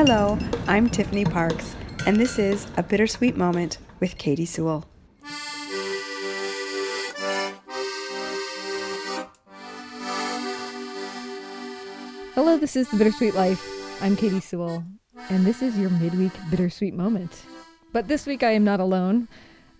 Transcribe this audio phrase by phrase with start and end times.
[0.00, 0.38] Hello,
[0.68, 1.74] I'm Tiffany Parks,
[2.06, 4.84] and this is A Bittersweet Moment with Katie Sewell.
[12.36, 14.00] Hello, this is The Bittersweet Life.
[14.00, 14.84] I'm Katie Sewell,
[15.30, 17.42] and this is your midweek bittersweet moment.
[17.92, 19.26] But this week I am not alone.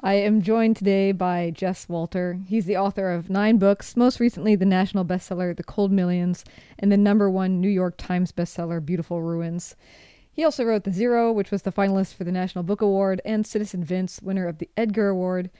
[0.00, 2.38] I am joined today by Jess Walter.
[2.46, 6.44] He's the author of nine books, most recently the national bestseller The Cold Millions
[6.78, 9.74] and the number one New York Times bestseller Beautiful Ruins.
[10.30, 13.44] He also wrote The Zero, which was the finalist for the National Book Award, and
[13.44, 15.50] Citizen Vince, winner of the Edgar Award.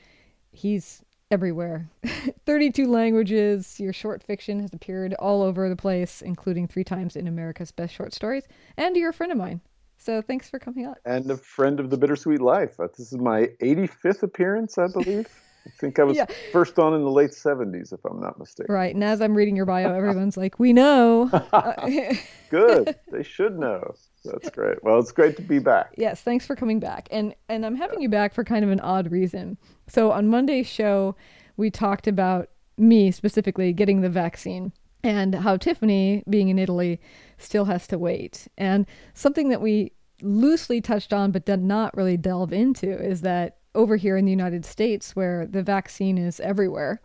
[0.52, 1.88] He's everywhere
[2.46, 3.80] 32 languages.
[3.80, 7.92] Your short fiction has appeared all over the place, including three times in America's Best
[7.92, 8.46] Short Stories.
[8.76, 9.62] And you're a friend of mine.
[9.98, 10.94] So thanks for coming on.
[11.04, 12.78] And a friend of the Bittersweet Life.
[12.78, 15.28] Uh, this is my 85th appearance, I believe.
[15.66, 16.26] I think I was yeah.
[16.50, 18.72] first on in the late 70s, if I'm not mistaken.
[18.72, 18.94] Right.
[18.94, 21.28] And as I'm reading your bio, everyone's like, we know.
[22.50, 22.96] Good.
[23.12, 23.94] They should know.
[24.24, 24.82] That's great.
[24.82, 25.94] Well, it's great to be back.
[25.96, 27.08] Yes, thanks for coming back.
[27.10, 28.04] And and I'm having yeah.
[28.04, 29.58] you back for kind of an odd reason.
[29.86, 31.14] So on Monday's show,
[31.56, 37.00] we talked about me specifically getting the vaccine and how Tiffany, being in Italy,
[37.38, 38.48] still has to wait.
[38.56, 43.58] And something that we loosely touched on but did not really delve into is that
[43.74, 47.00] over here in the United States, where the vaccine is everywhere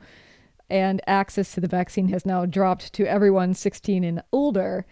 [0.69, 4.85] and access to the vaccine has now dropped to everyone 16 and older,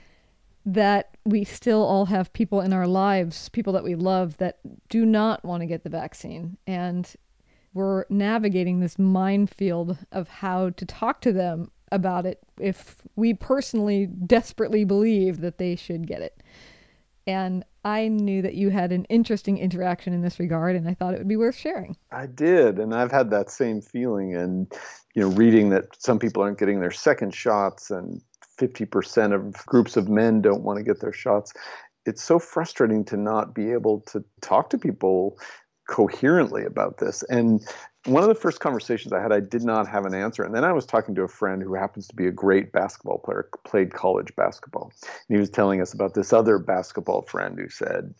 [0.63, 5.05] that we still all have people in our lives, people that we love, that do
[5.05, 6.55] not want to get the vaccine.
[6.67, 7.11] And
[7.73, 14.05] we're navigating this minefield of how to talk to them about it if we personally
[14.05, 16.41] desperately believe that they should get it.
[17.27, 21.13] And I knew that you had an interesting interaction in this regard, and I thought
[21.13, 21.95] it would be worth sharing.
[22.11, 24.35] I did, and I've had that same feeling.
[24.35, 24.71] And
[25.15, 28.21] you know, reading that some people aren't getting their second shots, and
[28.59, 31.53] 50% of groups of men don't want to get their shots.
[32.05, 35.37] It's so frustrating to not be able to talk to people
[35.87, 37.23] coherently about this.
[37.23, 37.61] And
[38.05, 40.43] one of the first conversations I had, I did not have an answer.
[40.43, 43.19] And then I was talking to a friend who happens to be a great basketball
[43.19, 44.91] player, played college basketball.
[45.03, 48.15] And he was telling us about this other basketball friend who said,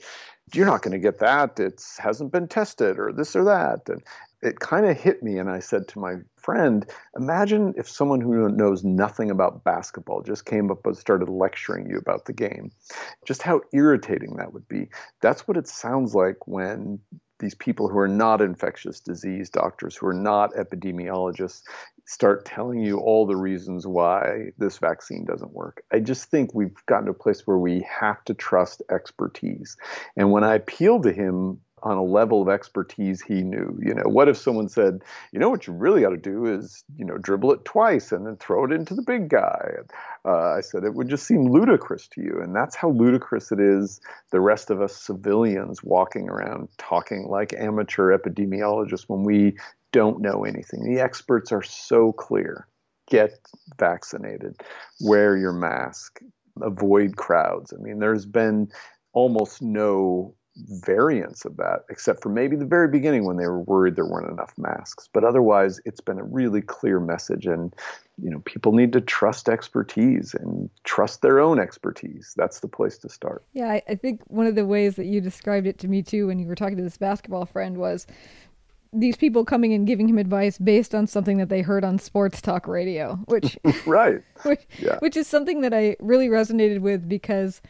[0.53, 1.59] You're not going to get that.
[1.59, 3.89] It hasn't been tested, or this or that.
[3.89, 4.03] And
[4.43, 5.39] it kind of hit me.
[5.39, 6.85] And I said to my friend,
[7.17, 11.97] Imagine if someone who knows nothing about basketball just came up and started lecturing you
[11.97, 12.71] about the game.
[13.25, 14.89] Just how irritating that would be.
[15.21, 16.99] That's what it sounds like when
[17.41, 21.63] these people who are not infectious disease doctors, who are not epidemiologists,
[22.05, 25.83] start telling you all the reasons why this vaccine doesn't work.
[25.91, 29.75] I just think we've gotten to a place where we have to trust expertise.
[30.15, 33.77] And when I appealed to him on a level of expertise he knew.
[33.81, 36.83] You know, what if someone said, you know, what you really ought to do is,
[36.97, 39.71] you know, dribble it twice and then throw it into the big guy?
[40.25, 43.59] Uh, I said it would just seem ludicrous to you, and that's how ludicrous it
[43.59, 43.99] is.
[44.31, 49.55] The rest of us civilians walking around talking like amateur epidemiologists when we
[49.91, 50.83] don't know anything.
[50.83, 52.67] The experts are so clear.
[53.09, 53.39] Get
[53.77, 54.61] vaccinated,
[55.01, 56.21] wear your mask,
[56.61, 57.73] avoid crowds.
[57.73, 58.71] I mean, there's been
[59.13, 63.95] almost no variants of that, except for maybe the very beginning when they were worried
[63.95, 65.09] there weren't enough masks.
[65.11, 67.73] But otherwise, it's been a really clear message, and
[68.21, 72.33] you know, people need to trust expertise and trust their own expertise.
[72.35, 73.43] That's the place to start.
[73.53, 76.27] Yeah, I, I think one of the ways that you described it to me too,
[76.27, 78.05] when you were talking to this basketball friend, was
[78.93, 82.41] these people coming and giving him advice based on something that they heard on sports
[82.41, 84.99] talk radio, which right, which, yeah.
[84.99, 87.61] which is something that I really resonated with because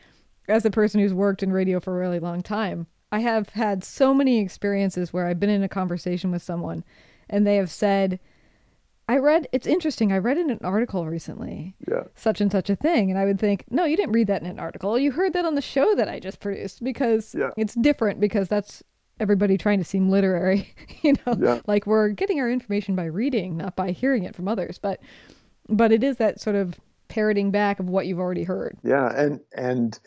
[0.51, 3.84] as a person who's worked in radio for a really long time, I have had
[3.84, 6.84] so many experiences where I've been in a conversation with someone
[7.29, 8.20] and they have said,
[9.08, 10.14] I read, it's interesting.
[10.14, 12.03] I read in an article recently, yeah.
[12.16, 13.09] such and such a thing.
[13.09, 14.97] And I would think, no, you didn't read that in an article.
[14.97, 17.49] You heard that on the show that I just produced because yeah.
[17.58, 18.84] it's different because that's
[19.20, 21.59] everybody trying to seem literary, you know, yeah.
[21.67, 24.78] like we're getting our information by reading, not by hearing it from others.
[24.78, 25.02] But,
[25.67, 26.79] but it is that sort of
[27.09, 28.78] parroting back of what you've already heard.
[28.84, 29.11] Yeah.
[29.14, 29.99] And, and,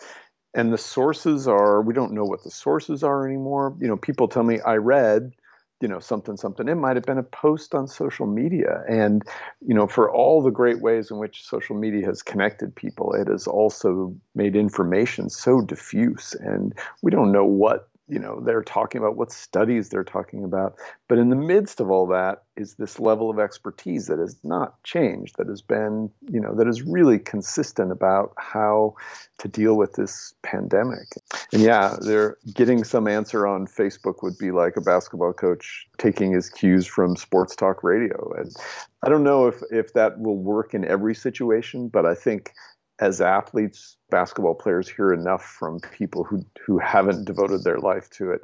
[0.54, 3.76] and the sources are we don't know what the sources are anymore.
[3.80, 5.32] You know people tell me i read
[5.80, 6.68] you know something something.
[6.68, 8.82] It might have been a post on social media.
[8.88, 9.22] And
[9.60, 13.28] you know for all the great ways in which social media has connected people it
[13.28, 16.34] has also made information so diffuse.
[16.34, 20.74] And we don't know what you know they're talking about what studies they're talking about.
[21.08, 24.82] But in the midst of all that is this level of expertise that has not
[24.84, 28.94] changed that has been you know that is really consistent about how
[29.38, 31.08] to deal with this pandemic.
[31.52, 36.32] And yeah they're getting some answer on facebook would be like a basketball coach taking
[36.32, 38.32] his cues from sports talk radio.
[38.36, 38.54] And
[39.02, 42.52] i don't know if if that will work in every situation but i think
[43.00, 48.30] as athletes, basketball players hear enough from people who who haven't devoted their life to
[48.30, 48.42] it.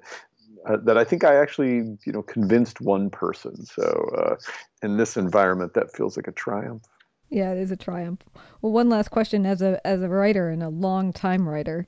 [0.67, 3.65] Uh, that I think I actually, you know, convinced one person.
[3.65, 4.37] So uh,
[4.83, 6.83] in this environment, that feels like a triumph.
[7.31, 8.21] Yeah, it is a triumph.
[8.61, 11.87] Well, one last question as a as a writer and a long time writer,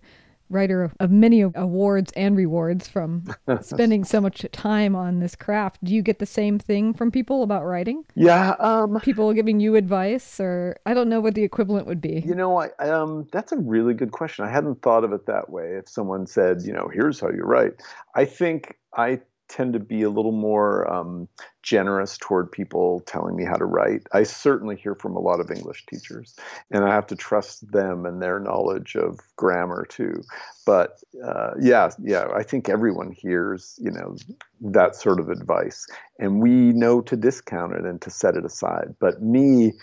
[0.53, 3.25] writer of, many awards and rewards from
[3.61, 5.83] spending so much time on this craft.
[5.85, 8.05] Do you get the same thing from people about writing?
[8.15, 12.23] Yeah, um, people giving you advice, or I don't know what the equivalent would be.
[12.25, 14.45] You know, I, um, that's a really good question.
[14.45, 15.75] I hadn't thought of it that way.
[15.77, 17.83] If someone said, you know, here's how you write,
[18.15, 19.21] I think I
[19.53, 21.29] tend to be a little more um,
[21.63, 24.07] generous toward people telling me how to write.
[24.13, 26.35] I certainly hear from a lot of English teachers,
[26.71, 30.23] and I have to trust them and their knowledge of grammar too.
[30.65, 34.17] But uh, yeah, yeah, I think everyone hears, you know,
[34.63, 35.87] that sort of advice,
[36.19, 38.95] and we know to discount it and to set it aside.
[39.01, 39.75] But me,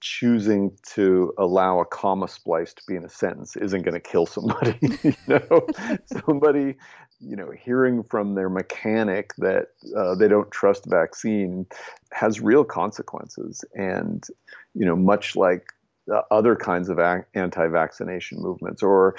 [0.00, 4.26] choosing to allow a comma splice to be in a sentence isn't going to kill
[4.26, 5.66] somebody you know
[6.04, 6.76] somebody
[7.20, 11.66] you know, hearing from their mechanic that uh, they don't trust vaccine
[12.12, 13.64] has real consequences.
[13.74, 14.26] And,
[14.74, 15.72] you know, much like
[16.12, 16.98] uh, other kinds of
[17.34, 19.16] anti-vaccination movements or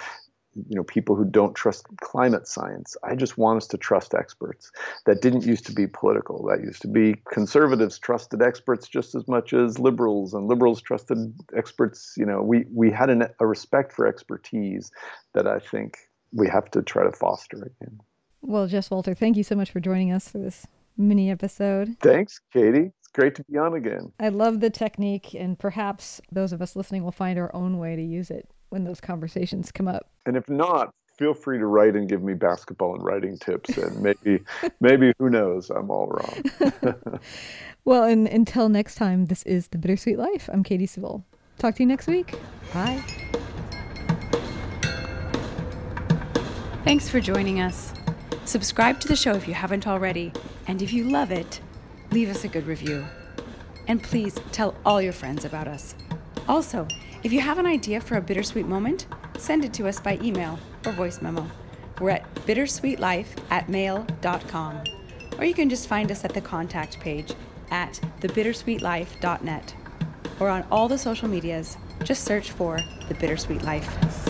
[0.68, 4.72] you know people who don't trust climate science i just want us to trust experts
[5.06, 9.28] that didn't used to be political that used to be conservatives trusted experts just as
[9.28, 13.94] much as liberals and liberals trusted experts you know we we had an, a respect
[13.94, 14.90] for expertise
[15.34, 15.98] that i think
[16.38, 18.00] we have to try to foster again.
[18.42, 21.98] Well, Jess Walter, thank you so much for joining us for this mini episode.
[22.00, 22.92] Thanks, Katie.
[23.00, 24.14] It's great to be on again.
[24.20, 27.96] I love the technique, and perhaps those of us listening will find our own way
[27.96, 30.10] to use it when those conversations come up.
[30.26, 34.00] And if not, feel free to write and give me basketball and writing tips and
[34.02, 34.44] maybe
[34.80, 36.80] maybe who knows i'm all wrong
[37.86, 41.26] well and until next time this is the bittersweet life i'm katie Sewell.
[41.58, 42.36] talk to you next week
[42.72, 43.04] bye
[46.88, 47.92] Thanks for joining us.
[48.46, 50.32] Subscribe to the show if you haven't already,
[50.68, 51.60] and if you love it,
[52.12, 53.06] leave us a good review.
[53.90, 55.96] And please tell all your friends about us.
[56.48, 56.88] Also,
[57.24, 59.06] if you have an idea for a bittersweet moment,
[59.38, 61.46] send it to us by email or voice memo.
[62.00, 64.84] We're at bittersweetlife at mail.com.
[65.38, 67.34] Or you can just find us at the contact page
[67.70, 69.76] at thebittersweetlife.net
[70.40, 71.76] or on all the social medias.
[72.06, 72.80] Just search for
[73.10, 74.27] The Bittersweet Life.